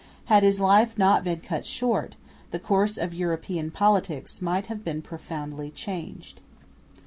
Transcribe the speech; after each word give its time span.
Had 0.25 0.41
his 0.41 0.59
life 0.59 0.97
not 0.97 1.23
been 1.23 1.41
cut 1.41 1.63
short, 1.63 2.15
the 2.49 2.57
course 2.57 2.97
of 2.97 3.13
European 3.13 3.69
politics 3.69 4.41
might 4.41 4.65
have 4.65 4.83
been 4.83 5.03
profoundly 5.03 5.69
changed. 5.69 6.39